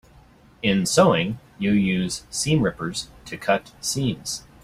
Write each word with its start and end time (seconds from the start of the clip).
In 0.63 0.87
sewing, 0.87 1.37
you 1.59 1.73
use 1.73 2.23
seam 2.31 2.63
rippers 2.63 3.09
to 3.25 3.37
cut 3.37 3.71
seams. 3.81 4.41